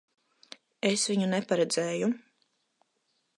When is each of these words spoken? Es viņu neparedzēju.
Es 0.89 1.03
viņu 1.11 1.27
neparedzēju. 1.33 2.11